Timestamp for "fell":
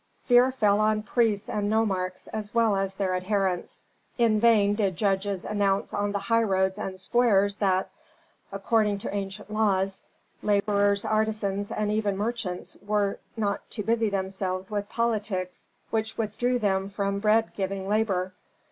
0.53-0.79